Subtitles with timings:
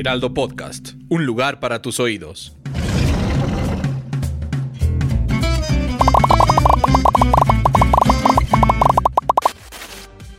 [0.00, 2.56] Heraldo Podcast, un lugar para tus oídos.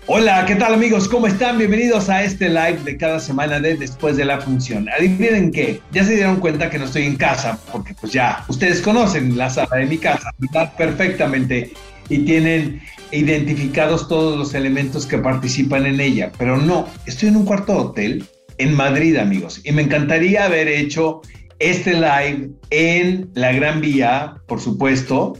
[0.07, 1.07] Hola, ¿qué tal amigos?
[1.07, 1.59] ¿Cómo están?
[1.59, 4.89] Bienvenidos a este live de cada semana de Después de la Función.
[4.89, 8.81] Adivinen qué, ya se dieron cuenta que no estoy en casa, porque pues ya, ustedes
[8.81, 10.33] conocen la sala de mi casa.
[10.75, 11.71] Perfectamente,
[12.09, 12.81] y tienen
[13.11, 17.79] identificados todos los elementos que participan en ella, pero no, estoy en un cuarto de
[17.79, 18.25] hotel
[18.57, 21.21] en Madrid, amigos, y me encantaría haber hecho
[21.59, 25.37] este live en la Gran Vía, por supuesto,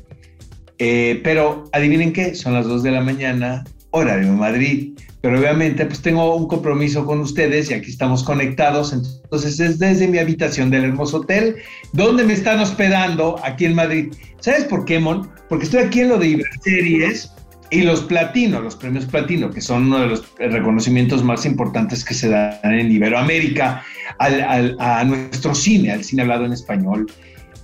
[0.77, 4.94] eh, pero adivinen qué, son las 2 de la mañana, horario de Madrid.
[5.21, 8.91] Pero obviamente pues tengo un compromiso con ustedes y aquí estamos conectados.
[8.91, 11.58] Entonces es desde mi habitación del hermoso hotel
[11.93, 14.11] donde me están hospedando aquí en Madrid.
[14.39, 15.30] ¿Sabes por qué, Mon?
[15.47, 17.31] Porque estoy aquí en lo de Iberseries
[17.72, 22.14] y los Platino, los premios Platino, que son uno de los reconocimientos más importantes que
[22.14, 23.83] se dan en Iberoamérica
[24.19, 27.09] a nuestro cine, al cine hablado en español.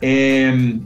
[0.01, 0.79] Eh,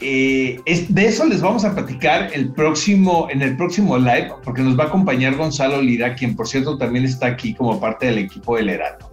[0.00, 4.78] eh, de eso les vamos a platicar el próximo, en el próximo live, porque nos
[4.78, 8.56] va a acompañar Gonzalo Lira, quien por cierto también está aquí como parte del equipo
[8.56, 9.10] del Heraldo.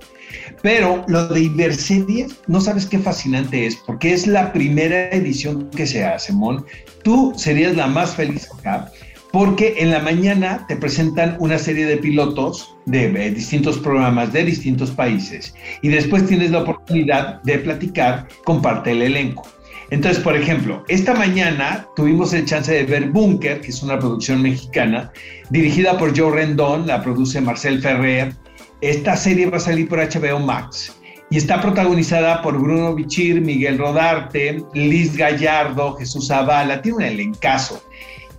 [0.62, 5.88] Pero lo de Iberseries, no sabes qué fascinante es, porque es la primera edición que
[5.88, 6.66] se hace, Mon.
[7.04, 8.92] Tú serías la más feliz acá,
[9.32, 14.44] porque en la mañana te presentan una serie de pilotos de, de distintos programas de
[14.44, 19.44] distintos países y después tienes la oportunidad de platicar con parte del elenco.
[19.92, 24.42] Entonces, por ejemplo, esta mañana tuvimos el chance de ver Bunker, que es una producción
[24.42, 25.12] mexicana,
[25.50, 28.34] dirigida por Joe Rendón, la produce Marcel Ferrer.
[28.80, 30.96] Esta serie va a salir por HBO Max
[31.30, 37.84] y está protagonizada por Bruno Bichir, Miguel Rodarte, Liz Gallardo, Jesús Zavala, tiene un elencazo.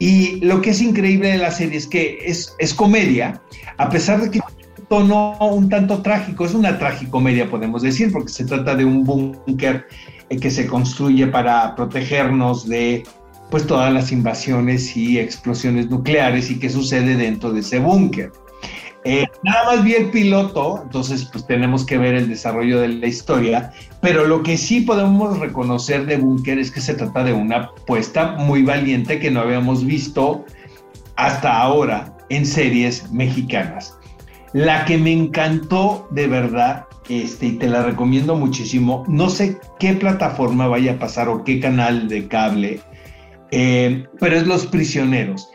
[0.02, 3.40] Y lo que es increíble de la serie es que es, es comedia,
[3.76, 8.30] a pesar de que un tono un tanto trágico, es una tragicomedia podemos decir, porque
[8.30, 9.86] se trata de un búnker
[10.28, 13.04] que se construye para protegernos de
[13.48, 18.32] pues todas las invasiones y explosiones nucleares y qué sucede dentro de ese búnker.
[19.04, 23.06] Eh, nada más vi el piloto, entonces pues tenemos que ver el desarrollo de la
[23.08, 27.56] historia, pero lo que sí podemos reconocer de Búnker es que se trata de una
[27.56, 30.44] apuesta muy valiente que no habíamos visto
[31.16, 33.98] hasta ahora en series mexicanas.
[34.52, 39.04] La que me encantó de verdad este, y te la recomiendo muchísimo.
[39.08, 42.80] No sé qué plataforma vaya a pasar o qué canal de cable,
[43.50, 45.48] eh, pero es Los Prisioneros.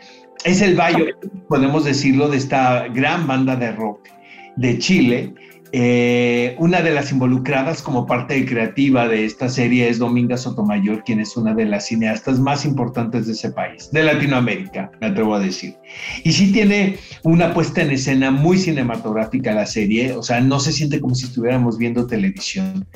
[0.44, 1.06] Es el bayo,
[1.48, 4.08] podemos decirlo, de esta gran banda de rock
[4.56, 5.34] de Chile
[5.72, 11.20] eh, una de las involucradas como parte creativa de esta serie es Dominga Sotomayor, quien
[11.20, 15.40] es una de las cineastas más importantes de ese país, de Latinoamérica, me atrevo a
[15.40, 15.74] decir.
[16.24, 20.72] Y sí tiene una puesta en escena muy cinematográfica la serie, o sea, no se
[20.72, 22.86] siente como si estuviéramos viendo televisión.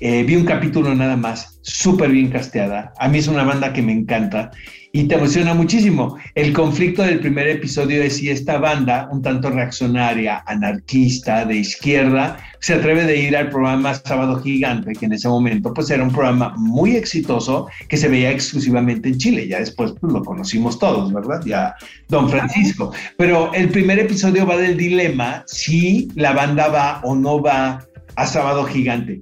[0.00, 2.92] Eh, vi un capítulo nada más, súper bien casteada.
[2.98, 4.50] A mí es una banda que me encanta
[4.96, 6.16] y te emociona muchísimo.
[6.34, 12.38] El conflicto del primer episodio es si esta banda, un tanto reaccionaria, anarquista, de izquierda,
[12.60, 16.10] se atreve de ir al programa Sábado Gigante, que en ese momento pues era un
[16.10, 19.46] programa muy exitoso que se veía exclusivamente en Chile.
[19.46, 21.42] Ya después pues, lo conocimos todos, ¿verdad?
[21.44, 21.74] Ya
[22.08, 22.90] Don Francisco.
[23.18, 28.26] Pero el primer episodio va del dilema si la banda va o no va a
[28.26, 29.20] Sábado Gigante.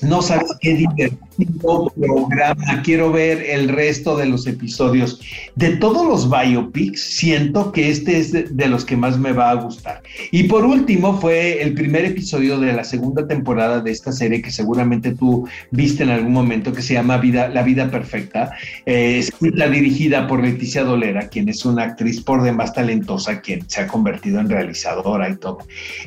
[0.00, 1.23] No sabes qué divertido
[1.60, 2.82] programa.
[2.82, 5.20] Quiero ver el resto de los episodios.
[5.54, 9.54] De todos los biopics, siento que este es de, los que más me va a
[9.54, 10.02] gustar.
[10.30, 14.50] Y por último, fue el primer episodio de la segunda temporada de esta serie que
[14.50, 18.52] seguramente tú viste en algún momento, que se llama Vida, La Vida Perfecta,
[18.86, 23.82] eh, escrita dirigida por Leticia Dolera, quien es una actriz por demás talentosa, quien se
[23.82, 25.58] ha convertido en realizadora y todo.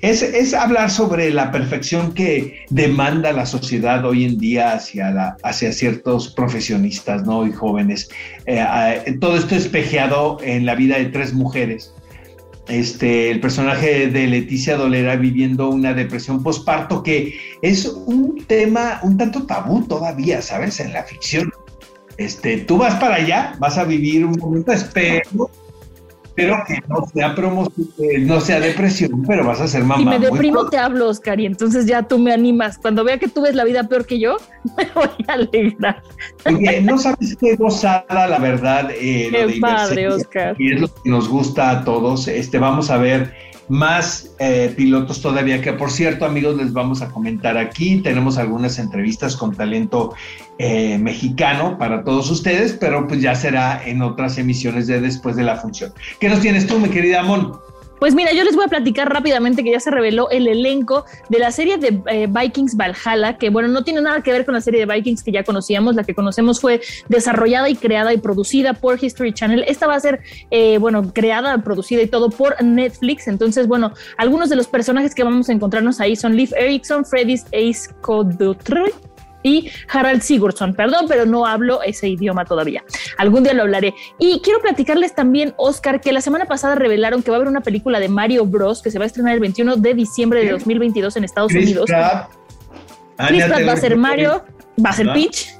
[0.01, 5.11] Es, es hablar sobre la perfección que demanda la sociedad hoy en día hacia,
[5.43, 7.45] hacia ciertos profesionistas ¿no?
[7.45, 8.09] y jóvenes.
[8.45, 8.63] Eh,
[9.19, 11.93] todo esto espejeado en la vida de tres mujeres.
[12.67, 19.17] Este, el personaje de Leticia Dolera viviendo una depresión postparto que es un tema un
[19.17, 20.79] tanto tabú todavía, ¿sabes?
[20.81, 21.49] En la ficción.
[22.17, 25.49] Este, tú vas para allá, vas a vivir un momento, espero,
[26.37, 27.87] Espero que no sea promoción,
[28.27, 29.97] no sea depresión, pero vas a ser mamá.
[29.97, 32.77] Si me deprimo, te hablo, Oscar, y entonces ya tú me animas.
[32.77, 34.37] Cuando vea que tú ves la vida peor que yo,
[34.77, 36.03] me voy a alegrar.
[36.45, 38.91] Oye, no sabes qué gozada, la verdad.
[38.91, 40.55] Eh, qué padre, Oscar.
[40.59, 42.27] Y es lo que nos gusta a todos.
[42.27, 43.33] Este, vamos a ver
[43.69, 48.79] más eh, pilotos todavía, que por cierto amigos les vamos a comentar aquí, tenemos algunas
[48.79, 50.13] entrevistas con talento
[50.57, 55.43] eh, mexicano para todos ustedes, pero pues ya será en otras emisiones de después de
[55.43, 55.93] la función.
[56.19, 57.59] ¿Qué nos tienes tú, mi querida Amon?
[57.99, 61.39] Pues mira, yo les voy a platicar rápidamente que ya se reveló el elenco de
[61.39, 64.61] la serie de eh, Vikings Valhalla, que bueno, no tiene nada que ver con la
[64.61, 68.73] serie de Vikings que ya conocíamos, la que conocemos fue desarrollada y creada y producida
[68.73, 69.63] por History Channel.
[69.67, 70.21] Esta va a ser,
[70.51, 73.27] eh, bueno, creada, producida y todo por Netflix.
[73.27, 77.45] Entonces, bueno, algunos de los personajes que vamos a encontrarnos ahí son Liv Erickson, Freddy's
[77.47, 78.93] Ace Codutre,
[79.43, 80.73] y Harald Sigurdsson.
[80.73, 82.83] Perdón, pero no hablo ese idioma todavía.
[83.17, 83.93] Algún día lo hablaré.
[84.19, 87.61] Y quiero platicarles también, Oscar, que la semana pasada revelaron que va a haber una
[87.61, 88.81] película de Mario Bros.
[88.81, 91.89] que se va a estrenar el 21 de diciembre de 2022 en Estados Unidos.
[93.27, 94.43] Chris Pratt va a ser Mario,
[94.83, 95.55] va a ser Peach.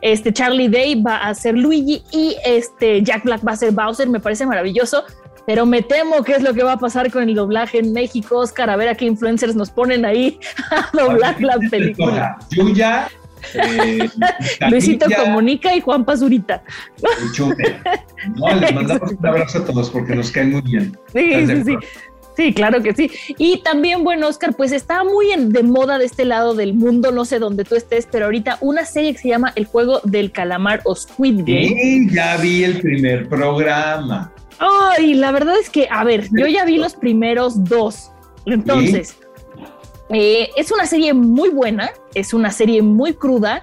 [0.00, 4.08] Este Charlie Day va a ser Luigi y este Jack Black va a ser Bowser.
[4.08, 5.04] Me parece maravilloso
[5.48, 8.36] pero me temo que es lo que va a pasar con el doblaje en México,
[8.36, 10.38] Oscar, a ver a qué influencers nos ponen ahí
[10.70, 12.36] a doblar la película.
[12.50, 13.08] Yuya,
[13.54, 14.08] eh,
[14.70, 16.62] Luisito Comunica y Juan Pazurita.
[18.36, 20.96] No, les mandamos un abrazo a todos porque nos caen muy bien.
[21.12, 21.76] Sí, sí, sí.
[22.38, 23.10] Sí, claro que sí.
[23.36, 27.24] Y también, bueno, Oscar, pues está muy de moda de este lado del mundo, no
[27.24, 30.80] sé dónde tú estés, pero ahorita una serie que se llama El juego del calamar
[30.84, 31.68] o Squid Game.
[31.68, 34.32] Sí, ya vi el primer programa.
[34.60, 38.12] Ay, la verdad es que, a ver, yo ya vi los primeros dos.
[38.46, 39.16] Entonces,
[40.10, 43.62] eh, es una serie muy buena, es una serie muy cruda,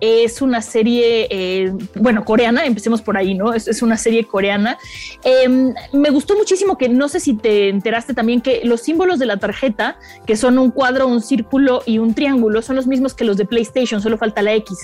[0.00, 3.54] es una serie, eh, bueno, coreana, empecemos por ahí, ¿no?
[3.54, 4.76] Es, una serie coreana.
[5.22, 9.26] Em, me gustó muchísimo que, no sé si te enteraste también, que los símbolos de
[9.26, 13.24] la tarjeta, que son un cuadro, un círculo y un triángulo, son los mismos que
[13.24, 14.76] los de PlayStation, solo falta la X.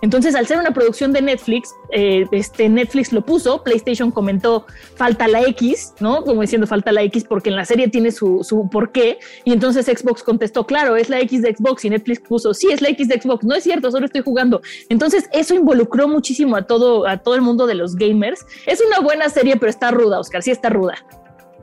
[0.00, 4.66] Entonces, al ser una producción de Netflix, eh, este Netflix lo puso, PlayStation comentó
[4.96, 6.22] falta la X, ¿no?
[6.22, 9.18] Como diciendo falta la X porque en la serie tiene su, su porqué.
[9.44, 11.84] Y entonces Xbox contestó, claro, es la X de Xbox.
[11.84, 13.44] Y Netflix puso, sí, es la X de Xbox.
[13.44, 14.60] No es cierto, solo estoy jugando.
[14.88, 18.44] Entonces, eso involucró muchísimo a todo, a todo el mundo de los gamers.
[18.66, 20.94] Es una buena serie, pero está ruda, Oscar, sí está ruda.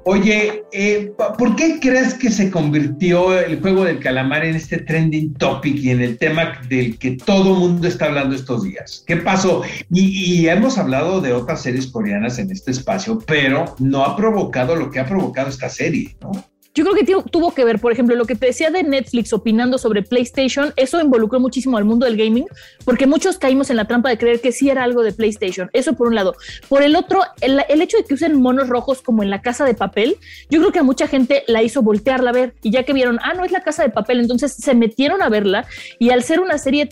[0.08, 5.34] Oye, eh, ¿por qué crees que se convirtió el juego del calamar en este trending
[5.34, 9.04] topic y en el tema del que todo mundo está hablando estos días?
[9.08, 9.64] ¿Qué pasó?
[9.90, 14.76] Y, y, hemos hablado de otras series coreanas en este espacio, pero no ha provocado
[14.76, 16.34] lo que ha provocado esta serie, ¿no?
[16.76, 19.78] Yo creo que tuvo que ver, por ejemplo, lo que te decía de Netflix opinando
[19.78, 22.46] sobre PlayStation, eso involucró muchísimo al mundo del gaming,
[22.84, 25.70] porque muchos caímos en la trampa de creer que sí era algo de PlayStation.
[25.72, 26.36] Eso por un lado.
[26.68, 29.74] Por el otro, el, hecho de que usen monos rojos como en la casa de
[29.74, 30.18] papel,
[30.50, 33.20] yo creo que a mucha gente la hizo voltearla a ver y ya que vieron,
[33.24, 35.66] ah, no es la casa de papel, entonces se metieron a verla
[35.98, 36.90] y al ser una serie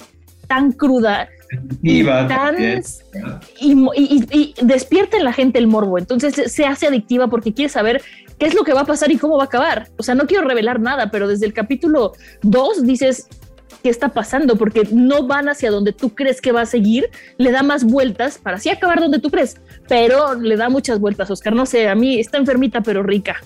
[0.47, 1.30] tan cruda,
[1.81, 2.56] y, tan,
[3.59, 5.97] y, despierta en la gente el morbo.
[5.97, 8.01] Entonces se hace adictiva porque quiere saber
[8.44, 9.88] qué es lo que va a pasar y cómo va a acabar.
[9.98, 12.12] O sea, no quiero revelar nada, pero desde el capítulo
[12.42, 13.30] 2 dices,
[13.81, 14.57] ¿qué está pasando?
[14.57, 18.40] Porque no van hacia donde tú crees que va a seguir, le da más vueltas
[18.40, 19.56] para así acabar donde tú crees,
[19.88, 21.56] pero le da muchas vueltas, Oscar.
[21.56, 23.38] No sé, a mí está enfermita, pero rica.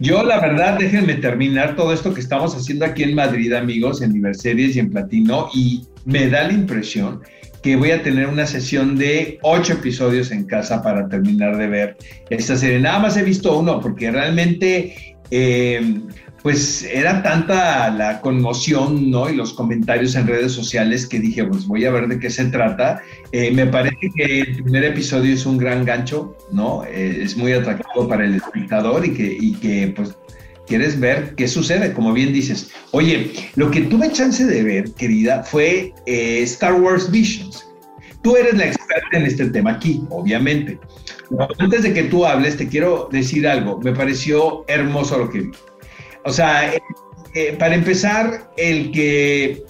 [0.00, 4.12] Yo, la verdad, déjenme terminar todo esto que estamos haciendo aquí en Madrid, amigos, en
[4.12, 7.22] Diverseries y en Platino, y me da la impresión
[7.66, 11.96] que voy a tener una sesión de ocho episodios en casa para terminar de ver
[12.30, 12.78] esta serie.
[12.78, 16.00] Nada más he visto uno porque realmente, eh,
[16.44, 19.28] pues era tanta la conmoción, ¿no?
[19.28, 22.44] Y los comentarios en redes sociales que dije, pues voy a ver de qué se
[22.44, 23.02] trata.
[23.32, 26.84] Eh, me parece que el primer episodio es un gran gancho, ¿no?
[26.84, 30.16] Eh, es muy atractivo para el espectador y que, y que pues
[30.66, 32.70] quieres ver qué sucede, como bien dices.
[32.92, 37.66] Oye, lo que tuve chance de ver, querida, fue eh, Star Wars Visions.
[38.22, 40.78] Tú eres la experta en este tema aquí, obviamente.
[41.58, 43.80] Antes de que tú hables, te quiero decir algo.
[43.80, 45.50] Me pareció hermoso lo que vi.
[46.24, 46.82] O sea, eh,
[47.34, 49.62] eh, para empezar, el que,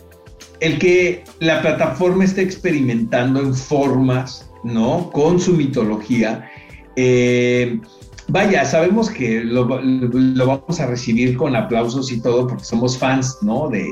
[0.61, 5.11] el que la plataforma esté experimentando en formas, ¿no?
[5.11, 6.51] Con su mitología.
[6.97, 7.79] Eh,
[8.29, 13.69] vaya, sabemos que lo, vamos a recibir con aplausos y todo porque somos fans, ¿no?
[13.69, 13.87] De,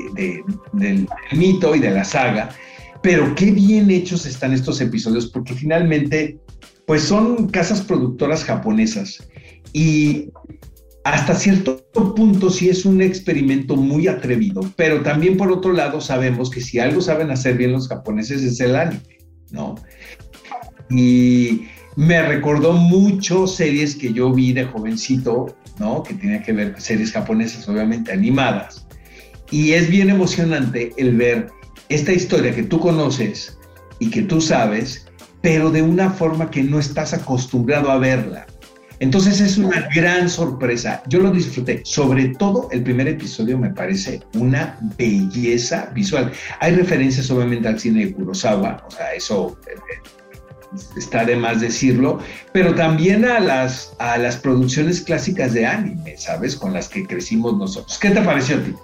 [0.73, 2.49] del mito y de la saga.
[3.01, 6.39] Pero qué bien hechos están estos episodios porque finalmente,
[6.87, 9.27] pues son casas productoras japonesas
[9.73, 10.29] y
[11.03, 16.49] hasta cierto punto sí es un experimento muy atrevido, pero también por otro lado sabemos
[16.49, 19.19] que si algo saben hacer bien los japoneses es el anime,
[19.51, 19.75] ¿no?
[20.89, 26.03] Y me recordó mucho series que yo vi de jovencito, ¿no?
[26.03, 28.85] Que tenía que ver series japonesas, obviamente animadas.
[29.51, 31.47] Y es bien emocionante el ver
[31.89, 33.57] esta historia que tú conoces
[33.99, 35.07] y que tú sabes,
[35.41, 38.45] pero de una forma que no estás acostumbrado a verla.
[38.99, 41.03] Entonces es una gran sorpresa.
[41.07, 41.81] Yo lo disfruté.
[41.83, 46.31] Sobre todo el primer episodio me parece una belleza visual.
[46.59, 50.09] Hay referencias obviamente al cine de Kurosawa, o sea, eso eh, eh,
[50.95, 52.19] está de más decirlo,
[52.51, 56.55] pero también a las, a las producciones clásicas de anime, ¿sabes?
[56.55, 57.97] Con las que crecimos nosotros.
[57.99, 58.75] ¿Qué te pareció a ti?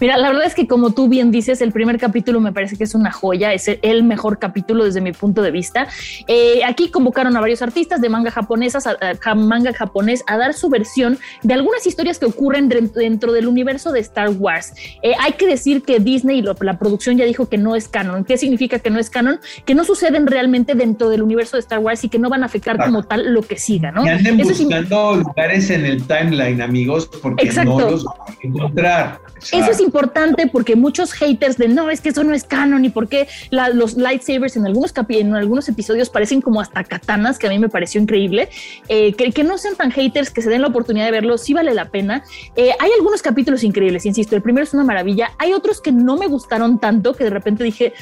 [0.00, 2.84] Mira, la verdad es que como tú bien dices, el primer capítulo me parece que
[2.84, 5.88] es una joya, es el mejor capítulo desde mi punto de vista.
[6.26, 10.68] Eh, aquí convocaron a varios artistas de manga japonesas, a, manga japonés, a dar su
[10.68, 14.72] versión de algunas historias que ocurren dentro, del universo de Star Wars.
[15.02, 18.24] Eh, hay que decir que Disney, la producción ya dijo que no es canon.
[18.24, 19.40] ¿Qué significa que no es canon?
[19.64, 22.46] Que no suceden realmente dentro del universo de Star Wars y que no van a
[22.46, 24.04] afectar como tal lo que siga, ¿no?
[24.04, 29.20] Y anden buscando lugares en el timeline, amigos, porque no los van a encontrar.
[29.56, 32.90] Eso es importante porque muchos haters de no, es que eso no es canon y
[32.90, 37.58] porque los lightsabers en algunos, en algunos episodios parecen como hasta katanas, que a mí
[37.58, 38.48] me pareció increíble.
[38.88, 41.74] Eh, que, no sean tan haters, que se den la oportunidad de verlo, sí vale
[41.74, 42.22] la pena.
[42.56, 45.32] Eh, hay algunos capítulos increíbles, insisto, el primero es una maravilla.
[45.38, 47.92] Hay otros que no me gustaron tanto, que de repente dije,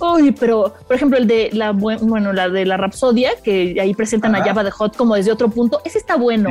[0.00, 4.36] Uy, pero por ejemplo el de la bueno la de la Rapsodia que ahí presentan
[4.36, 6.50] a Java de Hot como desde otro punto, ese está bueno.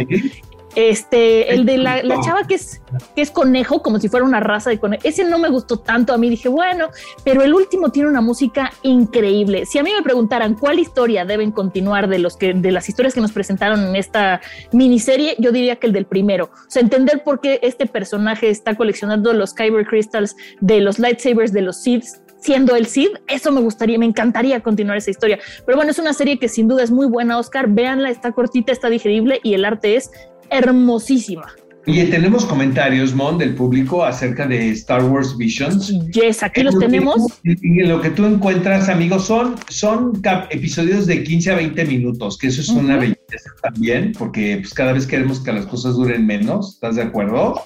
[0.77, 2.83] Este, el de la, chava que es,
[3.15, 6.13] que es conejo, como si fuera una raza de conejo, ese no me gustó tanto.
[6.13, 6.89] A mí dije, bueno,
[7.23, 9.65] pero el último tiene una música increíble.
[9.65, 13.15] Si a mí me preguntaran cuál historia deben continuar de los que, de las historias
[13.15, 14.39] que nos presentaron en esta
[14.71, 16.51] miniserie, yo diría que el del primero.
[16.53, 21.53] O sea, entender por qué este personaje está coleccionando los Kyber Crystals de los lightsabers
[21.53, 22.05] de los Sith
[22.39, 25.39] siendo el Cid, eso me gustaría, me encantaría continuar esa historia.
[25.65, 27.67] Pero bueno, es una serie que sin duda es muy buena, Oscar.
[27.67, 30.11] Véanla, está cortita, está digerible y el arte es
[30.49, 31.53] hermosísima.
[31.89, 35.87] Y tenemos comentarios, Mon, del público acerca de Star Wars Visions.
[36.11, 37.39] Yes, aquí los tenemos.
[37.43, 42.47] Y lo que tú encuentras, amigos, son, son episodios de 15 a 20 minutos, que
[42.47, 46.73] eso es una belleza también, porque pues, cada vez queremos que las cosas duren menos,
[46.73, 47.63] ¿estás de acuerdo?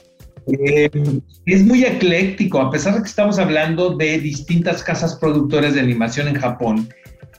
[0.48, 0.92] Eh,
[1.48, 6.28] es muy ecléctico, a pesar de que estamos hablando de distintas casas productoras de animación
[6.28, 6.90] en Japón,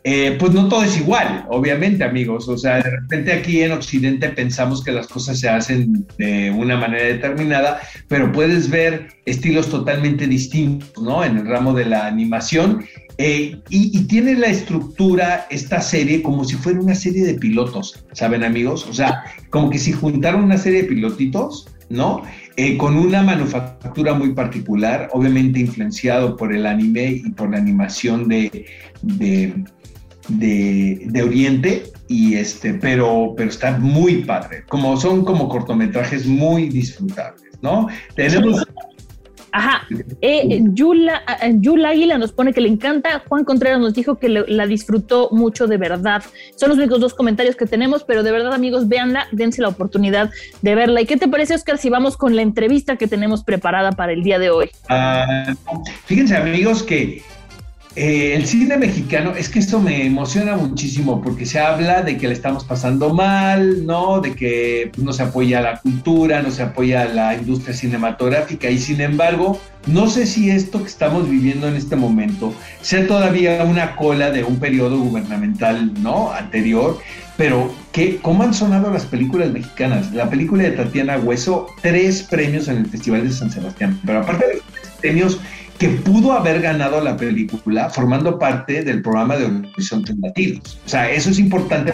[0.05, 2.49] eh, pues no todo es igual, obviamente, amigos.
[2.49, 6.77] O sea, de repente aquí en Occidente pensamos que las cosas se hacen de una
[6.77, 11.25] manera determinada, pero puedes ver estilos totalmente distintos, ¿no?
[11.25, 12.85] En el ramo de la animación.
[13.19, 18.43] Eh, y, tiene la estructura esta serie como si fuera una serie de pilotos, ¿saben,
[18.43, 18.87] amigos?
[18.89, 22.23] O sea, como que si juntaron una serie de pilotitos, ¿no?
[22.57, 28.29] Eh, con una manufactura muy particular, obviamente influenciado por el anime y por la animación
[28.29, 28.67] de
[30.29, 34.65] de, Oriente, y este, pero, pero está muy padre.
[34.69, 37.89] Como son como cortometrajes muy disfrutables, ¿no?
[38.15, 38.65] Tenemos.
[39.53, 39.87] Ajá.
[40.23, 43.23] Eh, Yula, eh, Yula Águila nos pone que le encanta.
[43.29, 46.23] Juan Contreras nos dijo que la disfrutó mucho de verdad.
[46.57, 50.31] Son los únicos dos comentarios que tenemos, pero de verdad, amigos, véanla, dense la oportunidad
[50.63, 51.03] de verla.
[51.03, 54.23] ¿Y qué te parece, Oscar, si vamos con la entrevista que tenemos preparada para el
[54.23, 54.71] día de hoy?
[54.89, 55.55] Ah,
[56.07, 57.23] fíjense, amigos, que
[57.95, 62.27] eh, el cine mexicano, es que esto me emociona muchísimo porque se habla de que
[62.27, 64.21] le estamos pasando mal, ¿no?
[64.23, 68.79] De que pues, no se apoya la cultura, no se apoya la industria cinematográfica y
[68.79, 73.95] sin embargo, no sé si esto que estamos viviendo en este momento sea todavía una
[73.95, 76.33] cola de un periodo gubernamental, ¿no?
[76.33, 76.99] Anterior,
[77.37, 80.13] pero ¿qué, ¿cómo han sonado las películas mexicanas?
[80.13, 84.47] La película de Tatiana Hueso, tres premios en el Festival de San Sebastián, pero aparte
[84.47, 84.65] de los
[85.01, 85.41] premios
[85.83, 90.79] que pudo haber ganado la película formando parte del programa de Horizontes Latinos.
[90.87, 91.93] O sea, eso es importante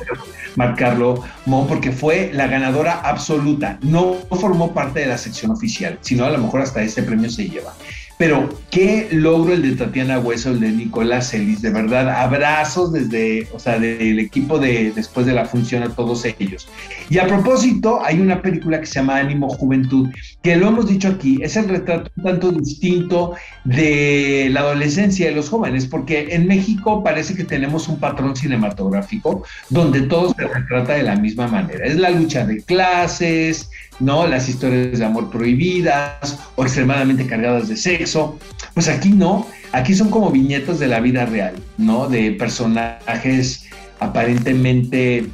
[0.57, 3.79] marcarlo, Mo, porque fue la ganadora absoluta.
[3.81, 7.49] No formó parte de la sección oficial, sino a lo mejor hasta este premio se
[7.49, 7.73] lleva.
[8.19, 13.47] Pero qué logro el de Tatiana Hueso, el de Nicolás Celis, de verdad, abrazos desde,
[13.53, 16.69] o sea, del equipo de después de la función a todos ellos.
[17.09, 20.09] Y a propósito, hay una película que se llama Ánimo Juventud,
[20.43, 23.35] que lo hemos dicho aquí, es el retrato un tanto distinto
[23.65, 29.45] de la adolescencia de los jóvenes, porque en México parece que tenemos un patrón cinematográfico
[29.71, 31.87] donde todo se retrata de la misma manera.
[31.87, 34.27] Es la lucha de clases, ¿no?
[34.27, 38.39] Las historias de amor prohibidas o extremadamente cargadas de sexo.
[38.75, 42.09] Pues aquí no, aquí son como viñetos de la vida real, ¿no?
[42.09, 43.67] De personajes
[44.01, 45.27] aparentemente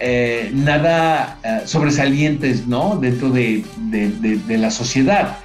[0.00, 2.96] eh, nada eh, sobresalientes, ¿no?
[2.96, 3.64] Dentro de,
[4.48, 5.38] la sociedad.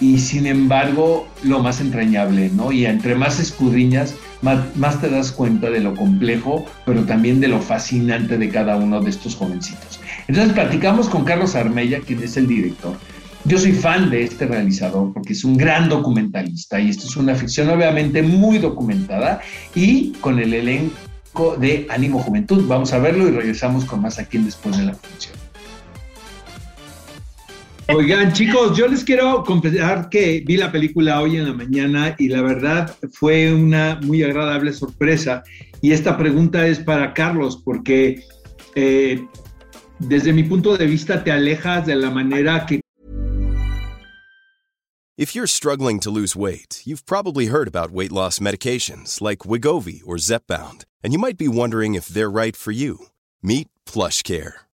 [0.00, 2.72] Y sin embargo, lo más entrañable, ¿no?
[2.72, 4.14] Y entre más escudriñas,
[4.44, 9.00] más, te das cuenta de lo complejo, pero también de lo fascinante de cada uno
[9.00, 10.00] de estos jovencitos.
[10.28, 12.96] Entonces platicamos con Carlos Armella, quien es el director.
[13.46, 17.34] Yo soy fan de este realizador porque es un gran documentalista y esto es una
[17.34, 19.40] ficción obviamente muy documentada
[19.74, 22.64] y con el elenco de Ánimo Juventud.
[22.66, 25.43] Vamos a verlo y regresamos con más aquí Después de la Función.
[27.88, 32.28] Oigan, chicos, yo les quiero confesar que vi la película hoy en la mañana y
[32.28, 35.44] la verdad fue una muy agradable sorpresa.
[35.82, 38.24] Y esta pregunta es para Carlos, porque
[38.74, 39.22] eh,
[39.98, 42.80] desde mi punto de vista te alejas de la manera que.
[45.16, 50.00] If you're struggling to lose weight, you've probably heard about weight loss medications like Wigovi
[50.06, 53.08] or Zepbound, and you might be wondering if they're right for you.
[53.42, 54.63] Meet PlushCare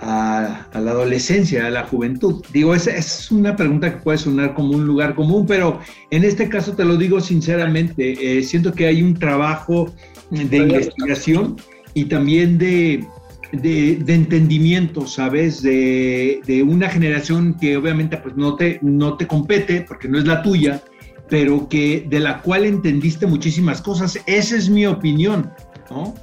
[0.00, 2.44] a, la adolescencia, a la juventud?
[2.52, 6.48] Digo, esa es una pregunta que puede sonar como un lugar común, pero en este
[6.48, 9.92] caso te lo digo sinceramente, eh, siento que hay un trabajo
[10.30, 11.56] de investigación
[11.94, 13.06] y también de,
[13.52, 15.62] de, entendimiento, ¿sabes?
[15.62, 20.26] De, de, una generación que obviamente pues, no, te, no te compete porque no es
[20.26, 20.82] la tuya,
[21.28, 24.18] pero que de la cual entendiste muchísimas cosas.
[24.26, 25.50] Esa es mi opinión,
[25.90, 26.14] ¿no?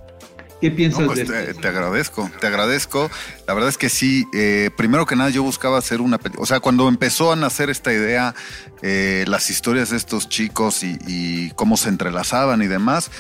[0.62, 3.12] ¿Qué piensas pues de te, te, agradezco, te agradezco.
[3.46, 6.46] La verdad es que sí, eh, primero que nada yo buscaba hacer una película, o
[6.46, 8.34] sea, cuando empezó a nacer esta idea,
[8.82, 13.12] eh, las historias de estos chicos y, cómo se entrelazaban y demás,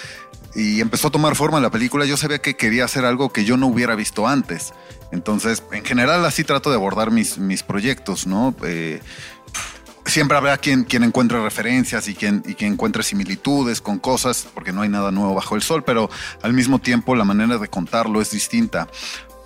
[0.55, 3.57] y empezó a tomar forma la película, yo sabía que quería hacer algo que yo
[3.57, 4.73] no hubiera visto antes.
[5.11, 8.55] Entonces, en general así trato de abordar mis, mis proyectos, ¿no?
[8.63, 9.01] Eh,
[10.15, 14.71] siempre habrá quien, quien encuentre referencias y quien, y quien encuentre similitudes con cosas, porque
[14.71, 16.09] no hay nada nuevo bajo el sol, pero
[16.41, 18.87] al mismo tiempo la manera de contarlo es distinta.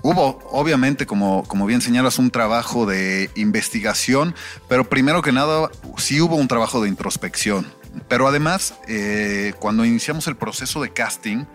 [0.03, 4.36] Hubo, obviamente, como, como bien señalas, un trabajo de investigación,
[4.67, 7.65] pero primero que nada, sí hubo un trabajo de introspección.
[8.08, 11.45] Pero además, eh, cuando iniciamos el proceso de casting,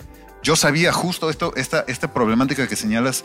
[0.42, 3.24] yo sabía justo esto, esta, esta problemática que señalas,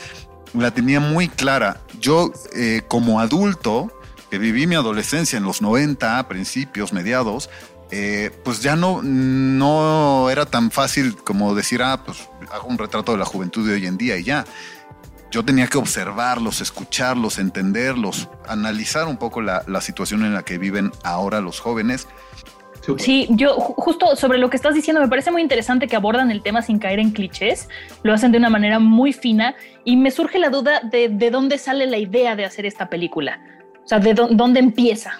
[0.54, 1.82] la tenía muy clara.
[2.00, 3.92] Yo, eh, como adulto,
[4.30, 7.50] que viví mi adolescencia en los 90, principios, mediados,
[7.92, 13.12] eh, pues ya no, no era tan fácil como decir, ah, pues hago un retrato
[13.14, 14.46] de la juventud de hoy en día y ya.
[15.32, 20.58] Yo tenía que observarlos, escucharlos, entenderlos, analizar un poco la, la situación en la que
[20.58, 22.08] viven ahora los jóvenes.
[22.98, 26.42] Sí, yo justo sobre lo que estás diciendo, me parece muy interesante que abordan el
[26.42, 27.70] tema sin caer en clichés,
[28.02, 31.58] lo hacen de una manera muy fina y me surge la duda de, de dónde
[31.58, 33.40] sale la idea de hacer esta película.
[33.90, 35.20] O sea, ¿de dónde empieza?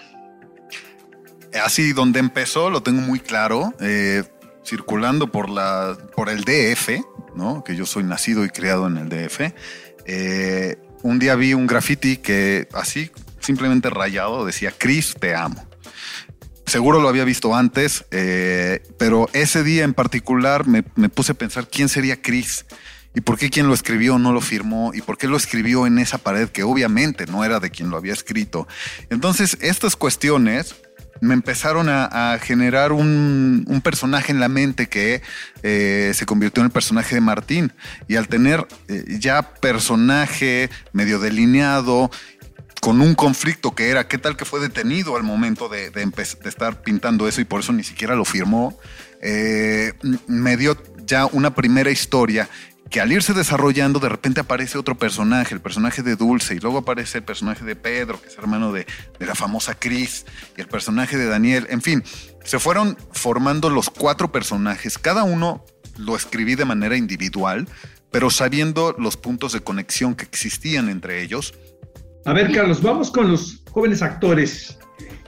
[1.60, 4.22] Así, donde empezó, lo tengo muy claro, eh,
[4.64, 7.00] circulando por, la, por el DF,
[7.34, 7.64] ¿no?
[7.64, 9.40] que yo soy nacido y criado en el DF.
[10.06, 15.66] Eh, un día vi un graffiti que así, simplemente rayado, decía, Chris, te amo.
[16.64, 21.34] Seguro lo había visto antes, eh, pero ese día en particular me, me puse a
[21.34, 22.66] pensar quién sería Chris
[23.14, 25.98] y por qué quien lo escribió no lo firmó y por qué lo escribió en
[25.98, 28.68] esa pared que obviamente no era de quien lo había escrito.
[29.10, 30.76] Entonces, estas cuestiones
[31.20, 35.22] me empezaron a, generar un, personaje en la mente que
[35.62, 37.72] eh, se convirtió en el personaje de Martín.
[38.08, 42.10] Y al tener eh, ya personaje medio delineado,
[42.80, 45.92] con un conflicto que era qué tal que fue detenido al momento de,
[46.44, 48.78] estar pintando eso y por eso ni siquiera lo firmó,
[49.20, 49.92] eh,
[50.26, 52.48] me dio ya una primera historia
[52.90, 56.78] que al irse desarrollando de repente aparece otro personaje, el personaje de Dulce, y luego
[56.78, 58.84] aparece el personaje de Pedro, que es hermano de,
[59.20, 60.26] la famosa Cris,
[60.56, 62.02] y el personaje de Daniel, en fin,
[62.42, 65.64] se fueron formando los cuatro personajes, cada uno
[65.98, 67.68] lo escribí de manera individual,
[68.10, 71.54] pero sabiendo los puntos de conexión que existían entre ellos.
[72.24, 74.78] A ver, Carlos, vamos con los jóvenes actores.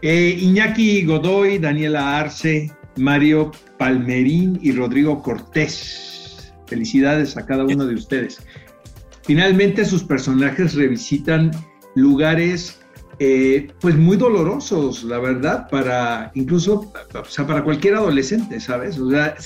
[0.02, 6.11] Eh, Iñaki Godoy, Daniela Arce, Mario Palmerín y Rodrigo Cortés.
[6.72, 8.40] Felicidades a cada uno de ustedes.
[9.24, 11.50] Finalmente sus personajes revisitan
[11.94, 12.80] lugares
[13.18, 18.98] eh, pues muy dolorosos, la verdad, para incluso, o sea, para cualquier adolescente, ¿sabes?
[18.98, 19.36] O sea,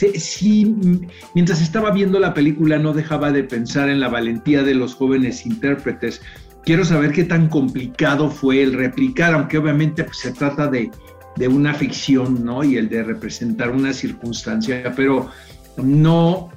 [1.34, 5.44] mientras estaba viendo la película no dejaba de pensar en la valentía de los jóvenes
[5.44, 6.22] intérpretes.
[6.64, 10.90] Quiero saber qué tan complicado fue el replicar, aunque obviamente pues, se trata de,
[11.36, 12.62] de una ficción, ¿no?
[12.62, 15.28] Y el de representar una circunstancia, pero
[15.76, 16.50] no,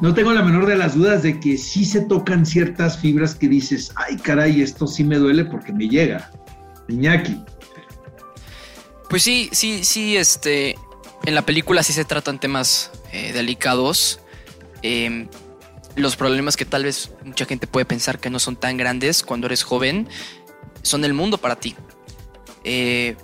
[0.00, 3.48] no tengo la menor de las dudas de que sí se tocan ciertas fibras que
[3.48, 6.30] dices, ay caray, esto sí me duele porque me llega.
[6.88, 7.42] Iñaki.
[9.08, 10.76] Pues sí, sí, sí, este,
[11.24, 14.20] en la película sí se tratan temas eh, delicados.
[14.82, 15.28] Em,
[15.94, 19.46] los problemas que tal vez mucha gente puede pensar que no son tan grandes cuando
[19.46, 20.08] eres joven,
[20.82, 21.74] son el mundo para ti.
[22.64, 23.16] Eh,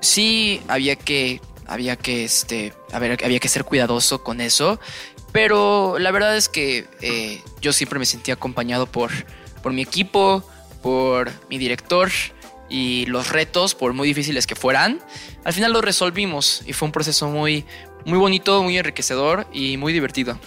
[0.00, 4.80] sí, había que, había que, este, había que ser cuidadoso con eso,
[5.32, 9.10] pero la verdad es que eh, yo siempre me sentía acompañado por,
[9.62, 10.44] por mi equipo,
[10.82, 12.10] por mi director
[12.68, 15.00] y los retos, por muy difíciles que fueran,
[15.44, 17.64] al final lo resolvimos y fue un proceso muy,
[18.04, 20.38] muy bonito, muy enriquecedor y muy divertido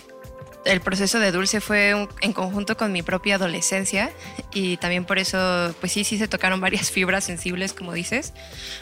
[0.65, 4.12] el proceso de Dulce fue en conjunto con mi propia adolescencia
[4.54, 8.34] y también por eso, pues sí, sí se tocaron varias fibras sensibles, como dices.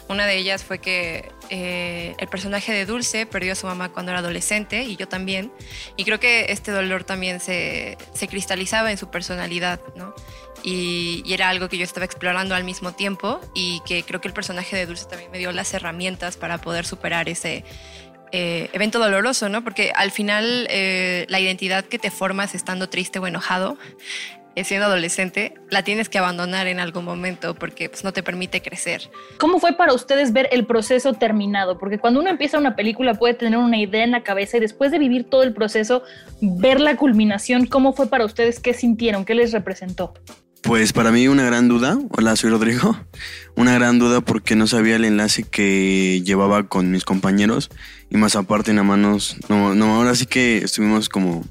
[0.07, 4.11] Una de ellas fue que eh, el personaje de Dulce perdió a su mamá cuando
[4.11, 5.51] era adolescente y yo también.
[5.95, 10.13] Y creo que este dolor también se, se cristalizaba en su personalidad, ¿no?
[10.63, 14.27] Y, y, era algo que yo estaba explorando al mismo tiempo y que creo que
[14.27, 17.65] el personaje de Dulce también me dio las herramientas para poder superar ese
[18.31, 19.63] eh, evento doloroso, ¿no?
[19.63, 23.77] Porque al final eh, la identidad que te formas estando triste o enojado,
[24.53, 28.61] eh, siendo adolescente, la tienes que abandonar en algún momento porque pues, no te permite
[28.61, 29.09] crecer.
[29.37, 31.77] ¿Cómo fue para ustedes ver el proceso terminado?
[31.77, 34.91] Porque cuando uno empieza una película puede tener una idea en la cabeza y después
[34.91, 36.03] de vivir todo el proceso,
[36.41, 38.59] ver la culminación, ¿cómo fue para ustedes?
[38.59, 39.23] ¿Qué sintieron?
[39.23, 40.13] ¿Qué les representó?
[40.63, 42.95] Pues para mí una gran duda, hola soy Rodrigo,
[43.55, 47.71] una gran duda porque no sabía el enlace que llevaba con mis compañeros
[48.11, 51.45] y más aparte nada más no, no, ahora sí que estuvimos como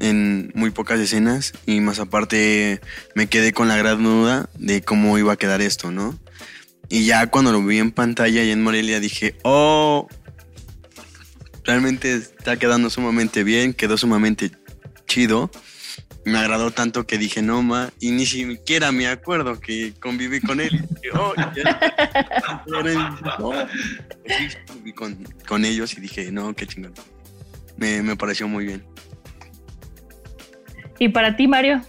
[0.00, 2.80] en muy pocas escenas y más aparte
[3.14, 6.18] me quedé con la gran duda de cómo iba a quedar esto, ¿no?
[6.88, 10.08] Y ya cuando lo vi en pantalla y en Morelia dije, oh,
[11.62, 14.50] realmente está quedando sumamente bien, quedó sumamente
[15.06, 15.50] chido
[16.24, 20.60] me agradó tanto que dije, no, ma, y ni siquiera me acuerdo que conviví con
[20.60, 20.86] él.
[21.02, 21.34] Y oh,
[25.46, 26.94] con, ellos y dije, no, qué chingón.
[27.76, 28.84] Me, me pareció muy bien.
[30.98, 31.82] ¿Y para ti, Mario?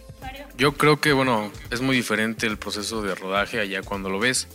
[0.58, 4.48] Yo creo que, bueno, es muy diferente el proceso de rodaje allá cuando lo ves,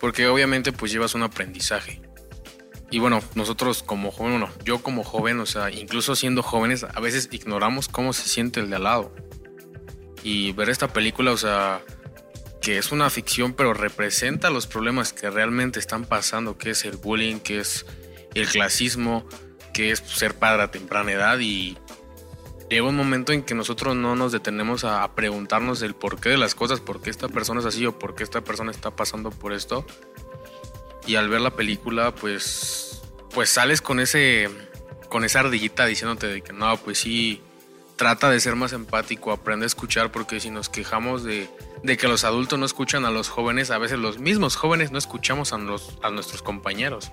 [0.00, 2.00] porque obviamente pues llevas un aprendizaje.
[2.90, 7.00] Y bueno, nosotros como joven, bueno, yo como joven, o sea, incluso siendo jóvenes, a
[7.00, 9.12] veces ignoramos cómo se siente el de al lado.
[10.22, 11.82] Y ver esta película, o sea,
[12.60, 16.96] que es una ficción, pero representa los problemas que realmente están pasando, que es el
[16.96, 17.86] bullying, que es
[18.34, 19.26] el clasismo,
[19.72, 21.76] que es ser padre a temprana edad y
[22.70, 26.54] llega un momento en que nosotros no nos detenemos a, preguntarnos el porqué de las
[26.54, 29.52] cosas, por qué esta persona es así o por qué esta persona está pasando por
[29.52, 29.86] esto
[31.06, 34.48] y al ver la película, pues, pues sales con ese,
[35.08, 37.40] con esa ardillita diciéndote de que no, pues sí,
[37.96, 41.48] trata de ser más empático, aprende a escuchar, porque si nos quejamos de,
[41.82, 44.98] de que los adultos no escuchan a los jóvenes, a veces los mismos jóvenes no
[44.98, 47.10] escuchamos a, los, a nuestros compañeros.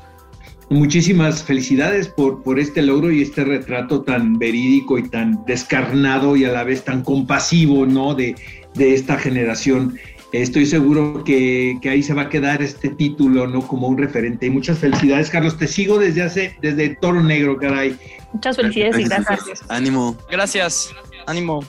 [0.70, 6.46] Muchísimas felicidades por, por este logro y este retrato tan verídico y tan descarnado y
[6.46, 8.16] a la vez tan compasivo, ¿no?
[8.16, 8.36] De,
[8.74, 10.00] de esta generación.
[10.34, 13.68] Estoy seguro que, ahí se va a quedar este título, ¿no?
[13.68, 14.48] Como un referente.
[14.48, 15.60] Y muchas felicidades, Carlos.
[15.60, 17.96] Te sigo desde hace, desde Toro Negro, caray.
[18.34, 19.62] Muchas felicidades y gracias.
[19.70, 20.18] Ánimo.
[20.32, 20.92] Gracias.
[21.28, 21.64] Ánimo.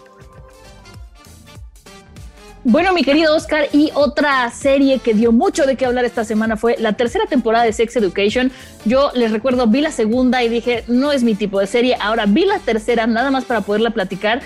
[2.67, 6.57] Bueno, mi querido Oscar, y otra serie que dio mucho de qué hablar esta semana
[6.57, 8.51] fue la tercera temporada de Sex Education.
[8.87, 11.99] Yo les recuerdo, vi la segunda y dije, no es mi tipo de serie.
[12.01, 14.41] Ahora vi la tercera, nada más para poderla platicar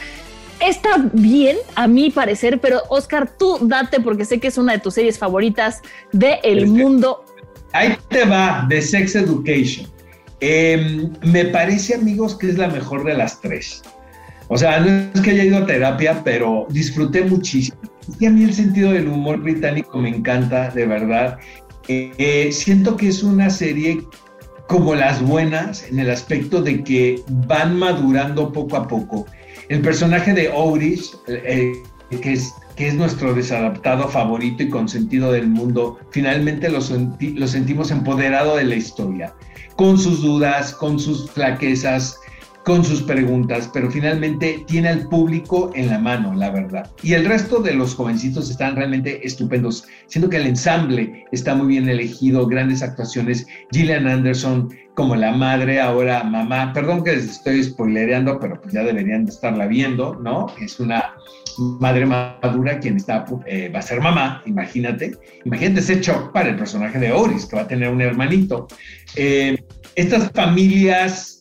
[0.60, 4.78] está bien, a mi parecer, pero Oscar, tú date porque sé que es una de
[4.78, 7.24] tus series favoritas de el mundo.
[7.72, 9.86] Ahí te va, de Sex Education.
[10.40, 13.82] Em, me parece, amigos, que es la mejor de las tres.
[14.48, 17.78] O sea, no es que haya ido a terapia, pero disfruté muchísimo.
[18.18, 21.38] Y a mí el sentido del humor británico me encanta, de verdad.
[21.88, 24.02] Eh, siento que es una serie
[24.66, 29.26] como las buenas en el aspecto de que van madurando poco a poco
[29.68, 36.70] el personaje de Oris, eh, que, es, nuestro desadaptado favorito y consentido del mundo, finalmente
[36.70, 39.34] lo sentimos empoderado de la historia,
[39.76, 42.18] con sus dudas, con sus flaquezas,
[42.68, 46.90] con sus preguntas, pero finalmente tiene al público en la mano, la verdad.
[47.02, 51.68] Y el resto de los jovencitos están realmente estupendos, siendo que el ensamble está muy
[51.68, 57.64] bien elegido, grandes actuaciones, Gillian Anderson como la madre, ahora mamá, perdón que les estoy
[57.64, 60.48] spoilereando, pero pues ya deberían de estarla viendo, ¿no?
[60.60, 61.14] Es una
[61.80, 66.56] madre madura quien está, eh, va a ser mamá, imagínate, imagínate ese shock para el
[66.56, 68.68] personaje de Oris, que va a tener un hermanito.
[69.16, 69.56] Eh,
[69.94, 71.37] estas familias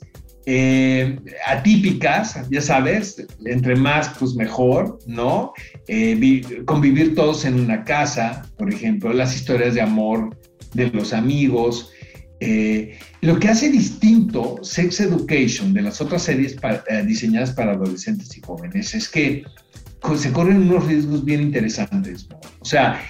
[0.50, 5.52] eh, atípicas, ya sabes, entre más, pues mejor, ¿no?
[5.90, 10.38] Eh, convivir todos en una casa, por ejemplo, las historias de amor
[10.74, 11.92] de los amigos.
[12.40, 16.56] Eh, lo que hace distinto Sex Education de las otras series
[17.06, 19.44] diseñadas para adolescentes y jóvenes es que
[20.16, 22.26] se corren unos riesgos bien interesantes.
[22.62, 23.02] O sea,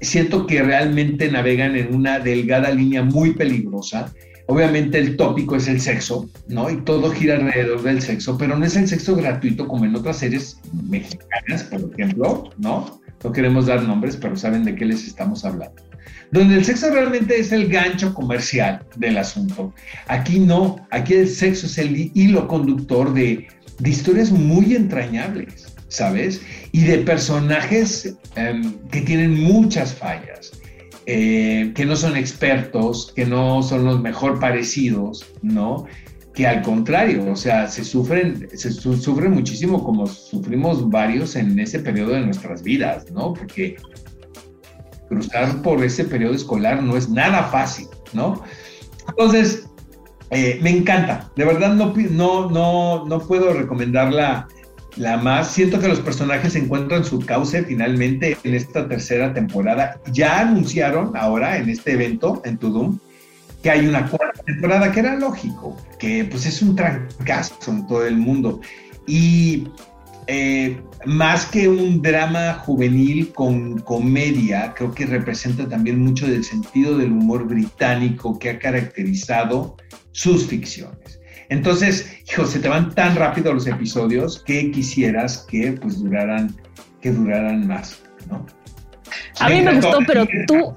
[0.00, 4.14] siento que realmente navegan en una delgada línea muy peligrosa
[4.48, 6.70] Obviamente el tópico es el sexo, ¿no?
[6.70, 10.18] Y todo gira alrededor del sexo, pero no es el sexo gratuito como en otras
[10.18, 13.00] series mexicanas, por ejemplo, ¿no?
[13.24, 15.82] No queremos dar nombres, pero saben de qué les estamos hablando.
[16.30, 19.72] Donde el sexo realmente es el gancho comercial del asunto.
[20.06, 23.48] Aquí no, aquí el sexo es el hilo conductor de,
[23.84, 26.40] historias muy entrañables, ¿sabes?
[26.72, 30.52] Y de personajes em, que tienen muchas fallas.
[31.08, 35.86] Eh, que no son expertos, que no son los mejor parecidos, ¿no?
[36.34, 41.78] Que al contrario, o sea, se sufren, se sufren muchísimo como sufrimos varios en ese
[41.78, 43.34] periodo de nuestras vidas, ¿no?
[43.34, 43.76] Porque
[45.08, 48.42] cruzar por ese periodo escolar no es nada fácil, ¿no?
[49.08, 49.68] Entonces,
[50.30, 54.48] eh, me encanta, de verdad no, no, no, no puedo recomendarla
[54.96, 55.52] la más.
[55.52, 60.00] Siento que los personajes encuentran su cauce finalmente en esta tercera temporada.
[60.12, 62.98] Ya anunciaron ahora en este evento, en Tudum,
[63.62, 68.06] que hay una cuarta temporada, que era lógico, que pues es un trancazo en todo
[68.06, 68.60] el mundo.
[69.06, 69.68] Y
[70.26, 76.98] eh, más que un drama juvenil con comedia, creo que representa también mucho del sentido
[76.98, 79.76] del humor británico que ha caracterizado
[80.10, 81.05] sus ficciones.
[81.48, 86.54] Entonces, hijo, se te van tan rápido los episodios que quisieras que pues duraran,
[87.00, 88.44] que duraran más, ¿no?
[89.38, 90.74] A mí me gustó, pero tú,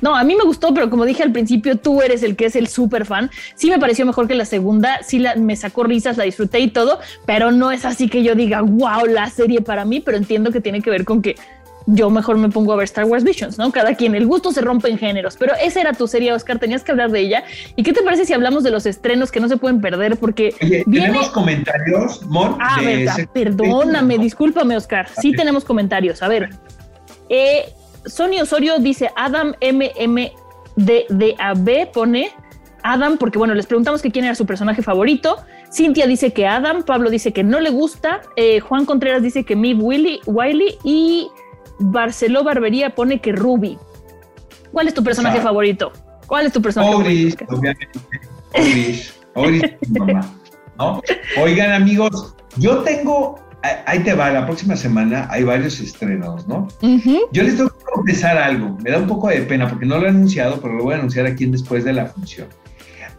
[0.00, 2.56] no, a mí me gustó, pero como dije al principio, tú eres el que es
[2.56, 3.30] el súper fan.
[3.54, 6.68] Sí me pareció mejor que la segunda, sí la, me sacó risas, la disfruté y
[6.68, 10.52] todo, pero no es así que yo diga, wow, la serie para mí, pero entiendo
[10.52, 11.36] que tiene que ver con que
[11.86, 13.70] yo mejor me pongo a ver Star Wars Visions, ¿no?
[13.72, 16.82] Cada quien, el gusto se rompe en géneros, pero esa era tu serie, Oscar, tenías
[16.82, 17.44] que hablar de ella.
[17.76, 20.16] ¿Y qué te parece si hablamos de los estrenos que no se pueden perder?
[20.16, 20.54] Porque
[20.90, 22.56] tenemos comentarios, Mon.
[22.60, 25.08] Ah, verdad, perdóname, discúlpame, Oscar.
[25.20, 26.22] Sí tenemos comentarios.
[26.22, 26.50] A ver,
[27.28, 27.72] eh,
[28.04, 30.32] Sony Osorio dice Adam MMDDAB
[31.92, 32.30] pone
[32.82, 35.38] Adam, porque bueno, les preguntamos que quién era su personaje favorito.
[35.72, 39.56] Cintia dice que Adam, Pablo dice que no le gusta, eh, Juan Contreras dice que
[39.56, 41.28] Mib Willy, Wiley y
[41.78, 43.78] Barceló Barbería pone que Ruby.
[44.72, 45.92] ¿Cuál es tu personaje favorito?
[46.26, 47.44] ¿Cuál es tu personaje favorito?
[49.34, 49.78] obviamente.
[49.98, 50.32] mamá.
[51.40, 53.40] Oigan, amigos, yo tengo.
[53.86, 56.68] Ahí te va, la próxima semana hay varios estrenos, ¿no?
[57.32, 58.76] Yo les tengo que confesar algo.
[58.82, 60.98] Me da un poco de pena porque no lo he anunciado, pero lo voy a
[60.98, 62.46] anunciar aquí después de la función.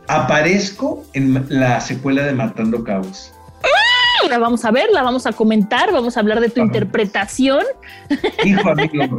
[0.08, 3.34] Aparezco en la secuela de Matando Cabos
[4.28, 7.64] la vamos a ver, la vamos a comentar, vamos a hablar de tu interpretación.
[8.44, 9.18] Hijo amigo.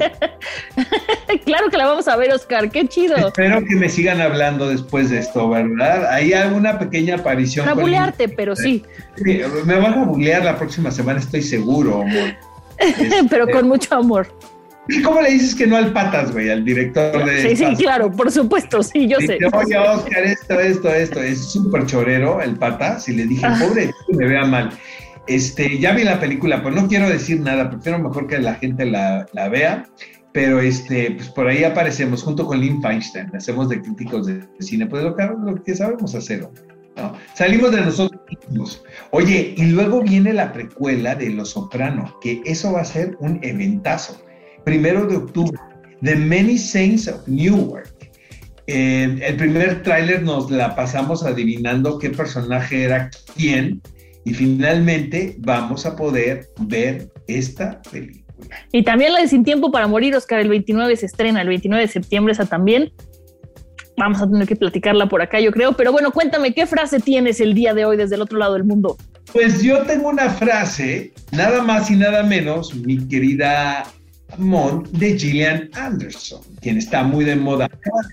[1.44, 3.16] claro que la vamos a ver, Oscar, qué chido.
[3.16, 6.12] Espero que me sigan hablando después de esto, ¿verdad?
[6.12, 7.66] Hay alguna pequeña aparición.
[7.66, 8.84] Para bulearte, pero sí.
[9.24, 12.34] Me van a bulear la próxima semana, estoy seguro, amor.
[13.30, 14.28] pero con este, mucho amor.
[14.88, 17.42] ¿Y cómo le dices que no al patas, güey, al director de.
[17.42, 19.38] Sí, sí, claro, por supuesto, sí, yo sé.
[19.52, 21.22] Oye, Oscar, esto, esto, esto.
[21.22, 23.08] Es súper chorero el patas.
[23.08, 23.58] Y le dije, ah.
[23.60, 24.70] pobre, me vea mal.
[25.26, 28.86] Este, ya vi la película, pero no quiero decir nada, prefiero mejor que la gente
[28.86, 29.84] la, la vea.
[30.32, 34.86] Pero este, pues por ahí aparecemos junto con Lynn Feinstein, hacemos de críticos de, cine,
[34.86, 36.48] pues lo que, lo que sabemos hacer.
[36.96, 37.14] ¿no?
[37.34, 38.82] Salimos de nosotros mismos.
[39.10, 43.38] Oye, y luego viene la precuela de Los Soprano, que eso va a ser un
[43.42, 44.20] eventazo
[44.68, 45.58] primero de octubre,
[46.02, 47.88] The Many Saints of Newark.
[48.66, 53.80] Eh, el primer tráiler nos la pasamos adivinando qué personaje era quién
[54.26, 58.26] y finalmente vamos a poder ver esta película.
[58.70, 61.86] Y también la de Sin Tiempo para Morir, Oscar, el 29 se estrena, el 29
[61.86, 62.92] de septiembre esa también.
[63.96, 65.72] Vamos a tener que platicarla por acá, yo creo.
[65.72, 68.64] Pero bueno, cuéntame, ¿qué frase tienes el día de hoy desde el otro lado del
[68.64, 68.98] mundo?
[69.32, 73.84] Pues yo tengo una frase, nada más y nada menos, mi querida
[74.36, 77.68] de Gillian Anderson, quien está muy de moda.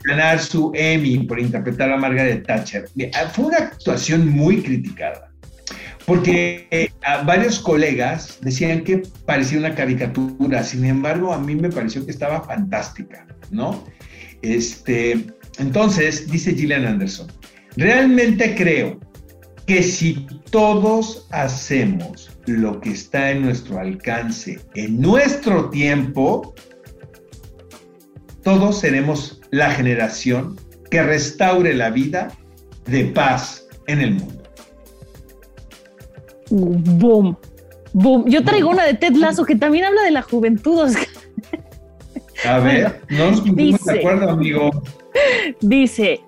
[0.06, 2.90] Ganar su Emmy por interpretar a Margaret Thatcher.
[3.14, 5.32] Ah, fue una actuación muy criticada,
[6.06, 6.90] porque eh,
[7.26, 12.44] varios colegas decían que parecía una caricatura, sin embargo, a mí me pareció que estaba
[12.44, 13.84] fantástica, ¿no?
[14.42, 15.26] Este,
[15.58, 17.28] entonces, dice Gillian Anderson,
[17.76, 19.00] realmente creo
[19.66, 26.54] que si todos hacemos lo que está en nuestro alcance en nuestro tiempo,
[28.44, 30.56] todos seremos la generación
[30.90, 32.32] que restaure la vida
[32.86, 34.44] de paz en el mundo.
[36.50, 37.38] Boom.
[37.94, 38.26] Boom.
[38.28, 41.08] Yo traigo una de Ted Lasso que también habla de la juventud, Oscar.
[42.46, 44.70] A ver, no nos pusimos de acuerdo, amigo.
[45.62, 46.22] Dice,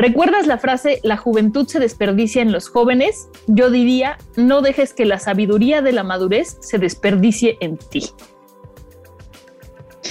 [0.00, 3.28] ¿recuerdas la frase la juventud se desperdicia en los jóvenes?
[3.46, 8.10] Yo diría, no dejes que la sabiduría de la madurez se desperdicie en ti.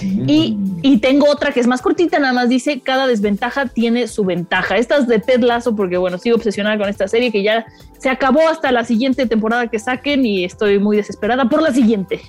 [0.01, 4.23] Y, y, tengo otra que es más cortita, nada más dice, cada desventaja tiene su
[4.23, 4.77] ventaja.
[4.77, 7.65] Esta es de Ted Lasso porque, bueno, sigo obsesionada con esta serie que ya
[7.97, 12.21] se acabó hasta la siguiente temporada que saquen y estoy muy desesperada por la siguiente.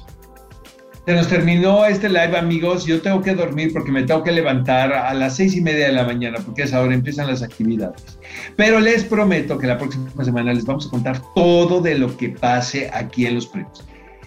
[1.06, 2.84] Se nos terminó este live, amigos.
[2.84, 5.92] Yo tengo que dormir porque me tengo que levantar a las seis y media de
[5.94, 8.18] la mañana, porque es ahora empiezan las actividades.
[8.56, 12.28] Pero les prometo que la próxima semana les vamos a contar todo de lo que
[12.28, 13.84] pase aquí en los premios.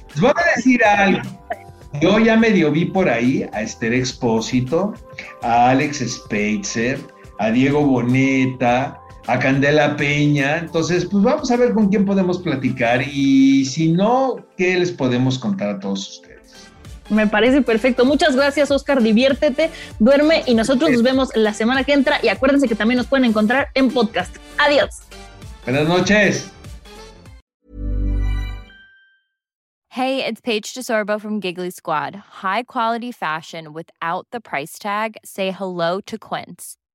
[0.10, 1.22] Les voy a decir algo.
[2.02, 4.96] Yo ya medio vi por ahí a Esther Expósito,
[5.44, 7.00] a Alex Speitzer,
[7.38, 10.58] a Diego Boneta, a Candela Peña.
[10.58, 15.38] Entonces, pues vamos a ver con quién podemos platicar y si no, ¿qué les podemos
[15.38, 16.33] contar a todos ustedes?
[17.10, 18.06] Me parece perfecto.
[18.06, 19.02] Muchas gracias, Oscar.
[19.02, 22.20] Diviértete, duerme y nosotros nos vemos la semana que entra.
[22.24, 24.36] Y acuérdense que también nos pueden encontrar en podcast.
[24.58, 25.02] Adiós.
[25.66, 26.50] Buenas noches.
[29.90, 32.16] Hey, it's Paige DeSorbo from Giggly Squad.
[32.42, 35.18] High quality fashion without the price tag.
[35.24, 36.78] Say hello to Quince.